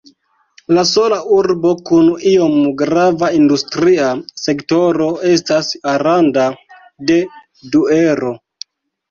La 0.75 0.83
sola 0.91 1.17
urbo 1.33 1.73
kun 1.89 2.07
iom 2.31 2.55
grava 2.79 3.29
industria 3.41 4.07
sektoro 4.45 5.11
estas 5.35 5.71
Aranda 5.93 6.49
de 7.13 7.21
Duero. 7.77 8.35